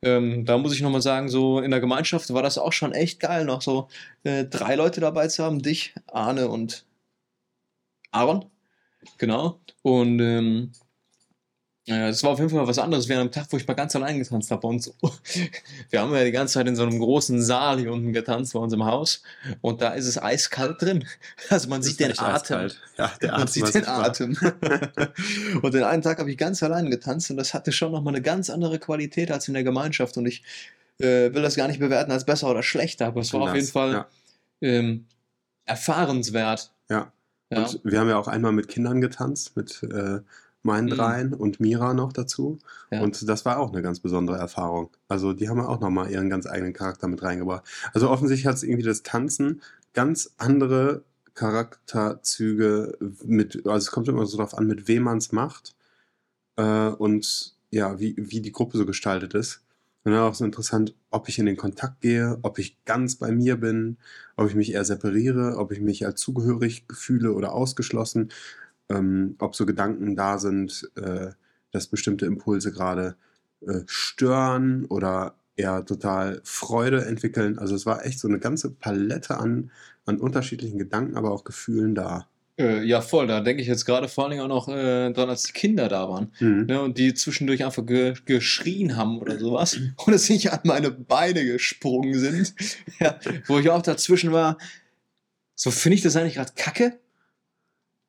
Ähm, 0.02 0.44
da 0.44 0.58
muss 0.58 0.74
ich 0.74 0.82
nochmal 0.82 1.02
sagen, 1.02 1.28
so 1.28 1.60
in 1.60 1.70
der 1.70 1.78
Gemeinschaft 1.78 2.34
war 2.34 2.42
das 2.42 2.58
auch 2.58 2.72
schon 2.72 2.92
echt 2.92 3.20
geil, 3.20 3.44
noch 3.44 3.62
so 3.62 3.86
äh, 4.24 4.44
drei 4.44 4.74
Leute 4.74 5.00
dabei 5.00 5.28
zu 5.28 5.44
haben, 5.44 5.62
dich, 5.62 5.94
Arne 6.08 6.48
und 6.48 6.84
Aaron. 8.10 8.50
Genau. 9.18 9.60
Und 9.82 10.20
ähm, 10.20 10.72
ja, 11.88 12.08
das 12.08 12.24
war 12.24 12.30
auf 12.32 12.38
jeden 12.40 12.50
Fall 12.50 12.66
was 12.66 12.80
anderes 12.80 13.08
während 13.08 13.32
dem 13.32 13.40
Tag, 13.40 13.52
wo 13.52 13.56
ich 13.56 13.66
mal 13.68 13.74
ganz 13.74 13.94
allein 13.94 14.18
getanzt 14.18 14.50
habe. 14.50 14.66
Und 14.66 14.82
so. 14.82 14.92
wir 15.90 16.00
haben 16.00 16.12
ja 16.12 16.24
die 16.24 16.32
ganze 16.32 16.54
Zeit 16.54 16.66
in 16.66 16.74
so 16.74 16.82
einem 16.82 16.98
großen 16.98 17.40
Saal 17.40 17.78
hier 17.78 17.92
unten 17.92 18.12
getanzt 18.12 18.54
bei 18.54 18.58
uns 18.58 18.72
im 18.72 18.84
Haus. 18.84 19.22
Und 19.60 19.82
da 19.82 19.90
ist 19.90 20.06
es 20.06 20.20
eiskalt 20.20 20.82
drin. 20.82 21.06
Also 21.48 21.68
man 21.68 21.82
sieht 21.82 22.00
den 22.00 22.18
Atem. 22.18 22.72
Ja, 22.98 23.12
der 23.22 23.30
Man 23.32 23.42
Atem 23.42 23.52
sieht 23.52 23.62
war 23.62 23.70
den. 23.70 23.86
Atem. 23.86 24.36
und 25.62 25.74
den 25.74 25.84
einen 25.84 26.02
Tag 26.02 26.18
habe 26.18 26.28
ich 26.28 26.36
ganz 26.36 26.60
allein 26.64 26.90
getanzt 26.90 27.30
und 27.30 27.36
das 27.36 27.54
hatte 27.54 27.70
schon 27.70 27.92
nochmal 27.92 28.14
eine 28.14 28.22
ganz 28.22 28.50
andere 28.50 28.80
Qualität 28.80 29.30
als 29.30 29.46
in 29.46 29.54
der 29.54 29.62
Gemeinschaft. 29.62 30.16
Und 30.16 30.26
ich 30.26 30.42
äh, 30.98 31.32
will 31.32 31.42
das 31.42 31.54
gar 31.54 31.68
nicht 31.68 31.78
bewerten 31.78 32.10
als 32.10 32.24
besser 32.24 32.50
oder 32.50 32.64
schlechter, 32.64 33.06
aber 33.06 33.20
es 33.20 33.32
war 33.32 33.42
auf 33.42 33.48
Anders, 33.50 33.62
jeden 33.62 33.72
Fall 33.72 33.92
Ja. 33.92 34.06
ähm, 34.60 35.06
erfahrenswert. 35.66 36.72
Ja. 36.90 37.12
Ja. 37.50 37.62
Und 37.62 37.80
wir 37.84 38.00
haben 38.00 38.08
ja 38.08 38.18
auch 38.18 38.28
einmal 38.28 38.52
mit 38.52 38.68
Kindern 38.68 39.00
getanzt, 39.00 39.56
mit 39.56 39.82
äh, 39.84 40.20
meinen 40.62 40.86
Mhm. 40.86 40.90
dreien 40.90 41.34
und 41.34 41.60
Mira 41.60 41.94
noch 41.94 42.12
dazu. 42.12 42.58
Ja. 42.90 43.00
Und 43.02 43.28
das 43.28 43.44
war 43.44 43.58
auch 43.58 43.72
eine 43.72 43.82
ganz 43.82 44.00
besondere 44.00 44.36
Erfahrung. 44.38 44.90
Also 45.08 45.32
die 45.32 45.48
haben 45.48 45.58
ja 45.58 45.66
auch 45.68 45.80
nochmal 45.80 46.10
ihren 46.10 46.28
ganz 46.28 46.46
eigenen 46.46 46.72
Charakter 46.72 47.08
mit 47.08 47.22
reingebracht. 47.22 47.64
Also 47.94 48.10
offensichtlich 48.10 48.46
hat 48.46 48.56
es 48.56 48.62
irgendwie 48.64 48.82
das 48.82 49.02
Tanzen 49.02 49.62
ganz 49.94 50.34
andere 50.38 51.02
Charakterzüge 51.34 52.96
mit, 53.24 53.56
also 53.66 53.76
es 53.76 53.90
kommt 53.90 54.08
immer 54.08 54.26
so 54.26 54.36
darauf 54.38 54.56
an, 54.56 54.66
mit 54.66 54.88
wem 54.88 55.04
man 55.04 55.18
es 55.18 55.32
macht 55.32 55.74
äh, 56.56 56.88
und 56.88 57.54
ja, 57.70 57.98
wie, 58.00 58.14
wie 58.16 58.40
die 58.40 58.52
Gruppe 58.52 58.78
so 58.78 58.86
gestaltet 58.86 59.34
ist. 59.34 59.62
Und 60.06 60.12
dann 60.12 60.22
auch 60.22 60.36
so 60.36 60.44
interessant, 60.44 60.94
ob 61.10 61.28
ich 61.28 61.40
in 61.40 61.46
den 61.46 61.56
Kontakt 61.56 62.00
gehe, 62.00 62.38
ob 62.42 62.60
ich 62.60 62.84
ganz 62.84 63.16
bei 63.16 63.32
mir 63.32 63.56
bin, 63.56 63.98
ob 64.36 64.48
ich 64.48 64.54
mich 64.54 64.72
eher 64.72 64.84
separiere, 64.84 65.56
ob 65.56 65.72
ich 65.72 65.80
mich 65.80 66.06
als 66.06 66.20
zugehörig 66.20 66.86
fühle 66.92 67.32
oder 67.32 67.52
ausgeschlossen, 67.52 68.30
ähm, 68.88 69.34
ob 69.40 69.56
so 69.56 69.66
Gedanken 69.66 70.14
da 70.14 70.38
sind, 70.38 70.88
äh, 70.94 71.32
dass 71.72 71.88
bestimmte 71.88 72.24
Impulse 72.24 72.70
gerade 72.70 73.16
äh, 73.62 73.80
stören 73.86 74.84
oder 74.84 75.34
eher 75.56 75.84
total 75.84 76.40
Freude 76.44 77.04
entwickeln. 77.04 77.58
Also 77.58 77.74
es 77.74 77.84
war 77.84 78.06
echt 78.06 78.20
so 78.20 78.28
eine 78.28 78.38
ganze 78.38 78.70
Palette 78.70 79.38
an, 79.38 79.72
an 80.04 80.20
unterschiedlichen 80.20 80.78
Gedanken, 80.78 81.16
aber 81.16 81.32
auch 81.32 81.42
Gefühlen 81.42 81.96
da. 81.96 82.28
Äh, 82.58 82.84
ja, 82.84 83.02
voll. 83.02 83.26
Da 83.26 83.40
denke 83.40 83.60
ich 83.60 83.68
jetzt 83.68 83.84
gerade 83.84 84.08
vor 84.08 84.24
allen 84.24 84.30
Dingen 84.32 84.42
auch 84.42 84.66
noch 84.66 84.68
äh, 84.68 85.12
dran, 85.12 85.28
als 85.28 85.42
die 85.42 85.52
Kinder 85.52 85.88
da 85.88 86.08
waren. 86.08 86.32
Mhm. 86.40 86.66
Ne, 86.66 86.80
und 86.80 86.98
die 86.98 87.12
zwischendurch 87.14 87.64
einfach 87.64 87.84
ge 87.84 88.14
geschrien 88.24 88.96
haben 88.96 89.18
oder 89.18 89.38
sowas. 89.38 89.78
Und 90.06 90.12
es 90.14 90.28
nicht 90.30 90.52
an 90.52 90.60
meine 90.64 90.90
Beine 90.90 91.44
gesprungen 91.44 92.18
sind. 92.18 92.54
ja, 92.98 93.18
wo 93.46 93.58
ich 93.58 93.68
auch 93.68 93.82
dazwischen 93.82 94.32
war. 94.32 94.56
So, 95.54 95.70
finde 95.70 95.96
ich 95.96 96.02
das 96.02 96.16
eigentlich 96.16 96.34
gerade 96.34 96.52
kacke? 96.56 96.98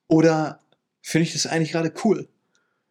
Oder 0.07 0.61
finde 1.01 1.27
ich 1.27 1.33
das 1.33 1.47
eigentlich 1.47 1.71
gerade 1.71 1.93
cool? 2.03 2.27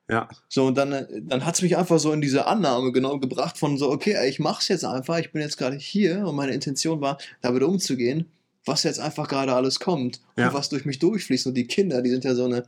Ja, 0.09 0.29
So, 0.49 0.67
und 0.67 0.77
dann, 0.77 1.07
dann 1.23 1.45
hat 1.45 1.57
es 1.57 1.63
mich 1.63 1.77
einfach 1.77 1.99
so 1.99 2.13
in 2.13 2.21
diese 2.21 2.47
Annahme 2.47 2.93
genau 2.93 3.19
gebracht 3.19 3.59
von 3.59 3.77
so, 3.77 3.91
okay, 3.91 4.17
ich 4.29 4.39
mach's 4.39 4.69
jetzt 4.69 4.85
einfach, 4.85 5.19
ich 5.19 5.33
bin 5.33 5.43
jetzt 5.43 5.57
gerade 5.57 5.77
hier 5.77 6.25
und 6.29 6.37
meine 6.37 6.53
Intention 6.53 7.01
war, 7.01 7.19
damit 7.41 7.65
umzugehen, 7.65 8.27
was 8.67 8.83
jetzt 8.83 9.01
einfach 9.01 9.29
gerade 9.29 9.55
alles 9.55 9.81
kommt 9.81 10.21
Ja. 10.37 10.49
und 10.49 10.55
was 10.55 10.69
durch 10.69 10.85
mich 10.85 10.99
durchfließt. 10.99 11.47
Und 11.47 11.55
die 11.55 11.67
Kinder, 11.67 12.03
die 12.03 12.11
sind 12.11 12.25
ja 12.25 12.35
so 12.35 12.45
eine, 12.45 12.65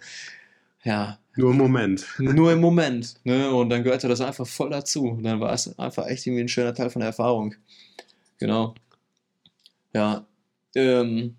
ja, 0.85 1.19
nur 1.37 1.51
im 1.51 1.57
Moment. 1.59 2.07
nur 2.19 2.53
im 2.53 2.61
Moment. 2.61 3.17
Ne? 3.25 3.51
Und 3.51 3.69
dann 3.71 3.83
gehörte 3.85 4.09
das 4.09 4.21
einfach 4.21 4.47
voll 4.47 4.71
dazu. 4.71 5.05
Und 5.09 5.25
dann 5.25 5.41
war 5.41 5.53
es 5.53 5.79
einfach 5.79 6.07
echt 6.07 6.27
irgendwie 6.27 6.45
ein 6.45 6.49
schöner 6.49 6.75
Teil 6.75 6.91
von 6.91 7.01
der 7.01 7.09
Erfahrung. 7.09 7.55
Genau. 8.39 8.75
Ja. 9.93 10.27
Ähm, 10.75 11.37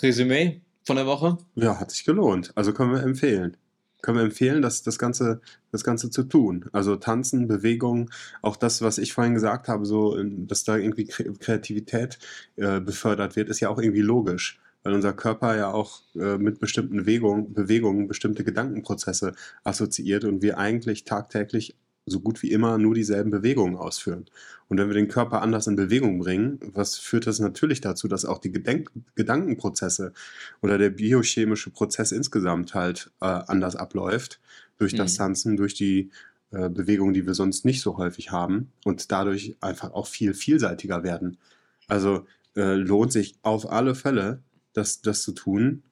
Resümee 0.00 0.60
von 0.84 0.96
der 0.96 1.06
Woche. 1.06 1.38
Ja, 1.54 1.78
hat 1.80 1.90
sich 1.90 2.04
gelohnt. 2.04 2.52
Also 2.54 2.72
können 2.72 2.92
wir 2.92 3.02
empfehlen. 3.02 3.56
Können 4.04 4.18
wir 4.18 4.24
empfehlen, 4.24 4.60
das, 4.60 4.82
das, 4.82 4.98
Ganze, 4.98 5.40
das 5.72 5.82
Ganze 5.82 6.10
zu 6.10 6.24
tun. 6.24 6.66
Also 6.72 6.96
Tanzen, 6.96 7.48
Bewegung, 7.48 8.10
auch 8.42 8.56
das, 8.56 8.82
was 8.82 8.98
ich 8.98 9.14
vorhin 9.14 9.32
gesagt 9.32 9.66
habe, 9.66 9.86
so, 9.86 10.18
ähm, 10.18 10.46
dass 10.46 10.62
da 10.62 10.76
irgendwie 10.76 11.04
Kre- 11.04 11.38
Kreativität 11.38 12.18
äh, 12.56 12.80
befördert 12.80 13.34
wird, 13.34 13.48
ist 13.48 13.60
ja 13.60 13.70
auch 13.70 13.78
irgendwie 13.78 14.02
logisch. 14.02 14.60
Weil 14.82 14.92
unser 14.92 15.14
Körper 15.14 15.56
ja 15.56 15.72
auch 15.72 16.02
äh, 16.16 16.36
mit 16.36 16.60
bestimmten 16.60 16.98
Bewegung, 16.98 17.54
Bewegungen 17.54 18.06
bestimmte 18.06 18.44
Gedankenprozesse 18.44 19.32
assoziiert 19.64 20.24
und 20.24 20.42
wir 20.42 20.58
eigentlich 20.58 21.04
tagtäglich 21.06 21.74
so 22.06 22.20
gut 22.20 22.42
wie 22.42 22.50
immer 22.50 22.78
nur 22.78 22.94
dieselben 22.94 23.30
Bewegungen 23.30 23.76
ausführen. 23.76 24.26
Und 24.68 24.78
wenn 24.78 24.88
wir 24.88 24.94
den 24.94 25.08
Körper 25.08 25.42
anders 25.42 25.66
in 25.66 25.76
Bewegung 25.76 26.18
bringen, 26.18 26.58
was 26.74 26.98
führt 26.98 27.26
das 27.26 27.38
natürlich 27.38 27.80
dazu, 27.80 28.08
dass 28.08 28.24
auch 28.24 28.38
die 28.38 28.52
Gedenk 28.52 28.90
Gedankenprozesse 29.14 30.12
oder 30.60 30.76
der 30.78 30.90
biochemische 30.90 31.70
Prozess 31.70 32.12
insgesamt 32.12 32.74
halt 32.74 33.10
äh, 33.20 33.26
anders 33.26 33.76
abläuft 33.76 34.40
durch 34.78 34.94
das 34.94 35.14
Mhm. 35.14 35.18
Tanzen, 35.18 35.56
durch 35.56 35.74
die 35.74 36.10
äh, 36.50 36.68
Bewegungen, 36.68 37.14
die 37.14 37.26
wir 37.26 37.34
sonst 37.34 37.64
nicht 37.64 37.80
so 37.80 37.96
häufig 37.96 38.30
haben 38.30 38.70
und 38.84 39.10
dadurch 39.10 39.56
einfach 39.60 39.92
auch 39.92 40.06
viel 40.06 40.34
vielseitiger 40.34 41.02
werden. 41.02 41.38
Also 41.88 42.26
äh, 42.56 42.74
lohnt 42.74 43.12
sich 43.12 43.36
auf 43.42 43.70
alle 43.70 43.94
Fälle, 43.94 44.42
das, 44.72 45.00
das 45.00 45.22
zu 45.22 45.32
tun, 45.32 45.82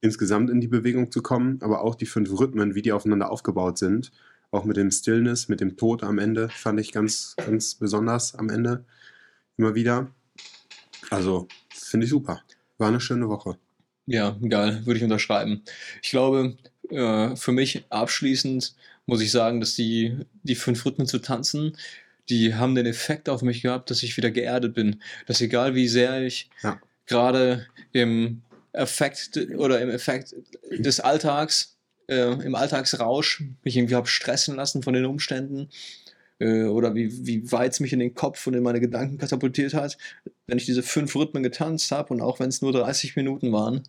insgesamt 0.00 0.50
in 0.50 0.60
die 0.60 0.68
Bewegung 0.68 1.10
zu 1.10 1.22
kommen, 1.22 1.58
aber 1.62 1.82
auch 1.82 1.94
die 1.94 2.06
fünf 2.06 2.30
Rhythmen, 2.38 2.74
wie 2.74 2.82
die 2.82 2.92
aufeinander 2.92 3.30
aufgebaut 3.30 3.78
sind, 3.78 4.12
auch 4.54 4.64
mit 4.64 4.76
dem 4.76 4.90
Stillness, 4.90 5.48
mit 5.48 5.60
dem 5.60 5.76
Tod 5.76 6.02
am 6.02 6.18
Ende, 6.18 6.48
fand 6.48 6.80
ich 6.80 6.92
ganz, 6.92 7.34
ganz 7.36 7.74
besonders 7.74 8.34
am 8.34 8.48
Ende 8.48 8.84
immer 9.56 9.74
wieder. 9.74 10.10
Also 11.10 11.48
finde 11.70 12.04
ich 12.04 12.10
super. 12.10 12.42
War 12.78 12.88
eine 12.88 13.00
schöne 13.00 13.28
Woche. 13.28 13.56
Ja, 14.06 14.36
geil, 14.48 14.82
würde 14.84 14.98
ich 14.98 15.04
unterschreiben. 15.04 15.62
Ich 16.02 16.10
glaube, 16.10 16.56
äh, 16.90 17.36
für 17.36 17.52
mich 17.52 17.84
abschließend 17.88 18.74
muss 19.06 19.20
ich 19.20 19.30
sagen, 19.30 19.60
dass 19.60 19.74
die, 19.74 20.16
die 20.42 20.54
fünf 20.54 20.84
Rhythmen 20.84 21.06
zu 21.06 21.18
tanzen, 21.18 21.76
die 22.28 22.54
haben 22.54 22.74
den 22.74 22.86
Effekt 22.86 23.28
auf 23.28 23.42
mich 23.42 23.62
gehabt, 23.62 23.90
dass 23.90 24.02
ich 24.02 24.16
wieder 24.16 24.30
geerdet 24.30 24.74
bin. 24.74 25.02
Dass 25.26 25.40
egal 25.40 25.74
wie 25.74 25.88
sehr 25.88 26.22
ich 26.22 26.48
Ja. 26.62 26.80
gerade 27.06 27.66
im 27.92 28.42
Effekt 28.72 29.36
oder 29.56 29.80
im 29.80 29.90
Effekt 29.90 30.34
des 30.70 31.00
Alltags, 31.00 31.73
äh, 32.08 32.32
im 32.44 32.54
Alltagsrausch 32.54 33.42
mich 33.62 33.76
irgendwie 33.76 33.94
habe 33.94 34.06
stressen 34.06 34.56
lassen 34.56 34.82
von 34.82 34.94
den 34.94 35.06
Umständen 35.06 35.68
äh, 36.38 36.64
oder 36.64 36.94
wie, 36.94 37.26
wie 37.26 37.50
weit 37.52 37.72
es 37.72 37.80
mich 37.80 37.92
in 37.92 37.98
den 38.00 38.14
Kopf 38.14 38.46
und 38.46 38.54
in 38.54 38.62
meine 38.62 38.80
Gedanken 38.80 39.18
katapultiert 39.18 39.74
hat, 39.74 39.96
wenn 40.46 40.58
ich 40.58 40.66
diese 40.66 40.82
fünf 40.82 41.14
Rhythmen 41.16 41.42
getanzt 41.42 41.90
habe 41.92 42.12
und 42.12 42.20
auch 42.20 42.40
wenn 42.40 42.48
es 42.48 42.62
nur 42.62 42.72
30 42.72 43.16
Minuten 43.16 43.52
waren, 43.52 43.82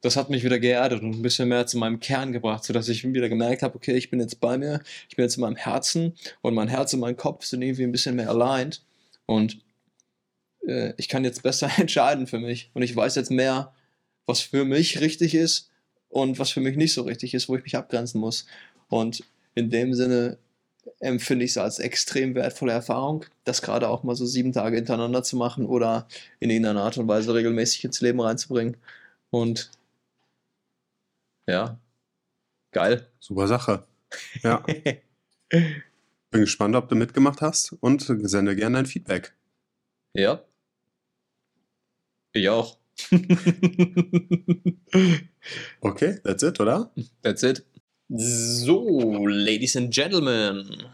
das 0.00 0.16
hat 0.16 0.30
mich 0.30 0.44
wieder 0.44 0.60
geerdet 0.60 1.02
und 1.02 1.10
ein 1.10 1.22
bisschen 1.22 1.48
mehr 1.48 1.66
zu 1.66 1.76
meinem 1.76 1.98
Kern 1.98 2.32
gebracht, 2.32 2.64
sodass 2.64 2.88
ich 2.88 3.04
wieder 3.04 3.28
gemerkt 3.28 3.62
habe, 3.62 3.74
okay, 3.74 3.94
ich 3.94 4.10
bin 4.10 4.20
jetzt 4.20 4.40
bei 4.40 4.56
mir, 4.56 4.80
ich 5.08 5.16
bin 5.16 5.24
jetzt 5.24 5.36
in 5.36 5.40
meinem 5.40 5.56
Herzen 5.56 6.14
und 6.40 6.54
mein 6.54 6.68
Herz 6.68 6.94
und 6.94 7.00
mein 7.00 7.16
Kopf 7.16 7.44
sind 7.44 7.62
irgendwie 7.62 7.82
ein 7.84 7.92
bisschen 7.92 8.14
mehr 8.14 8.30
aligned 8.30 8.82
und 9.26 9.58
äh, 10.66 10.92
ich 10.96 11.08
kann 11.08 11.24
jetzt 11.24 11.42
besser 11.42 11.70
entscheiden 11.78 12.26
für 12.26 12.38
mich 12.38 12.70
und 12.74 12.82
ich 12.82 12.94
weiß 12.94 13.16
jetzt 13.16 13.30
mehr, 13.30 13.74
was 14.26 14.40
für 14.40 14.64
mich 14.64 15.00
richtig 15.00 15.34
ist 15.34 15.67
und 16.08 16.38
was 16.38 16.50
für 16.50 16.60
mich 16.60 16.76
nicht 16.76 16.94
so 16.94 17.02
richtig 17.02 17.34
ist, 17.34 17.48
wo 17.48 17.56
ich 17.56 17.62
mich 17.62 17.76
abgrenzen 17.76 18.20
muss. 18.20 18.46
Und 18.88 19.24
in 19.54 19.70
dem 19.70 19.94
Sinne 19.94 20.38
empfinde 21.00 21.44
ich 21.44 21.52
es 21.52 21.58
als 21.58 21.78
extrem 21.78 22.34
wertvolle 22.34 22.72
Erfahrung, 22.72 23.24
das 23.44 23.62
gerade 23.62 23.88
auch 23.88 24.02
mal 24.02 24.14
so 24.14 24.26
sieben 24.26 24.52
Tage 24.52 24.76
hintereinander 24.76 25.22
zu 25.22 25.36
machen 25.36 25.66
oder 25.66 26.08
in 26.40 26.50
irgendeiner 26.50 26.82
Art 26.82 26.98
und 26.98 27.08
Weise 27.08 27.34
regelmäßig 27.34 27.84
ins 27.84 28.00
Leben 28.00 28.20
reinzubringen. 28.20 28.76
Und 29.30 29.70
ja, 31.46 31.78
geil. 32.72 33.06
Super 33.20 33.46
Sache. 33.46 33.84
Ja. 34.42 34.64
Bin 35.50 36.42
gespannt, 36.42 36.76
ob 36.76 36.88
du 36.88 36.94
mitgemacht 36.94 37.40
hast 37.40 37.72
und 37.80 38.02
sende 38.02 38.54
gerne 38.54 38.76
dein 38.76 38.86
Feedback. 38.86 39.34
ja. 40.14 40.42
Ich 42.32 42.48
auch. 42.48 42.76
Okay, 45.80 46.18
that's 46.24 46.42
it, 46.42 46.60
oder? 46.60 46.90
That's 47.22 47.42
it. 47.42 47.64
So, 48.10 49.26
Ladies 49.26 49.76
and 49.76 49.92
Gentlemen. 49.92 50.84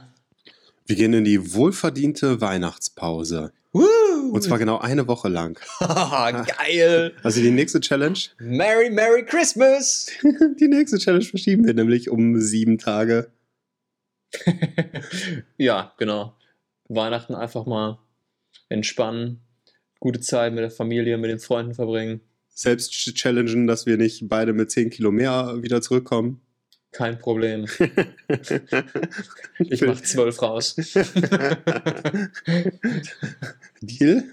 Wir 0.87 0.97
gehen 0.97 1.15
in 1.15 1.25
die 1.25 1.55
wohlverdiente 1.55 2.41
Weihnachtspause. 2.41 3.53
Woo! 3.73 4.33
Und 4.33 4.43
zwar 4.43 4.59
genau 4.59 4.79
eine 4.79 5.09
Woche 5.09 5.29
lang. 5.29 5.59
geil. 5.81 7.15
Also 7.23 7.41
die 7.41 7.51
nächste 7.51 7.81
Challenge, 7.81 8.19
Merry, 8.39 8.91
Merry 8.91 9.25
Christmas. 9.25 10.11
die 10.61 10.69
nächste 10.69 10.99
Challenge 10.99 11.25
verschieben 11.25 11.67
wir 11.67 11.75
nämlich 11.75 12.11
um 12.11 12.41
sieben 12.41 12.79
Tage. 12.79 13.31
ja, 15.57 15.93
genau. 15.99 16.37
Weihnachten 16.89 17.35
einfach 17.35 17.67
mal 17.67 17.99
entspannen, 18.69 19.41
gute 20.01 20.21
Zeit 20.21 20.53
mit 20.53 20.63
der 20.63 20.71
Familie, 20.71 21.17
mit 21.19 21.31
den 21.31 21.39
Freunden 21.39 21.75
verbringen. 21.75 22.21
Selbst 22.49 22.93
ch- 22.93 23.15
challengen, 23.15 23.67
dass 23.67 23.87
wir 23.87 23.97
nicht 23.97 24.29
beide 24.29 24.53
mit 24.53 24.71
10 24.71 24.91
Kilo 24.91 25.11
mehr 25.11 25.57
wieder 25.63 25.81
zurückkommen. 25.83 26.41
Kein 26.93 27.19
Problem. 27.19 27.67
Ich 29.59 29.83
mach 29.83 30.01
zwölf 30.01 30.41
raus. 30.43 30.77
Deal? 33.81 34.25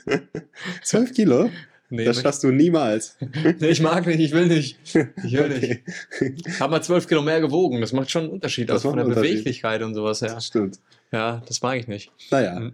12 0.84 1.14
Kilo? 1.14 1.50
Nee, 1.90 2.06
Das 2.06 2.22
schaffst 2.22 2.44
du 2.44 2.52
niemals. 2.52 3.18
nee, 3.60 3.68
ich 3.68 3.82
mag 3.82 4.06
nicht, 4.08 4.20
ich 4.20 4.32
will 4.32 4.48
nicht. 4.48 4.78
Ich 4.86 5.34
will 5.34 5.50
nicht. 5.50 5.82
Okay. 6.16 6.36
Hab 6.60 6.72
mal 6.72 6.82
zwölf 6.82 7.08
Kilo 7.08 7.22
mehr 7.22 7.42
gewogen. 7.42 7.82
Das 7.82 7.92
macht 7.92 8.10
schon 8.12 8.24
einen 8.24 8.32
Unterschied, 8.32 8.70
Das 8.70 8.86
also 8.86 8.90
von 8.92 8.98
der. 9.00 9.06
Beweglichkeit 9.16 9.82
und 9.84 9.94
sowas 9.94 10.22
her. 10.22 10.34
Das 10.36 10.46
stimmt. 10.46 10.80
Ja, 11.12 11.42
das 11.48 11.62
mag 11.62 11.78
ich 11.80 11.88
nicht. 11.88 12.12
Naja. 12.32 12.72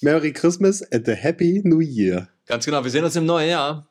Merry 0.00 0.32
Christmas 0.32 0.80
and 0.92 1.08
a 1.08 1.14
Happy 1.16 1.60
New 1.64 1.80
Year. 1.80 2.28
Ganz 2.46 2.64
genau, 2.64 2.84
wir 2.84 2.90
sehen 2.90 3.04
uns 3.04 3.16
im 3.16 3.26
neuen 3.26 3.50
Jahr. 3.50 3.90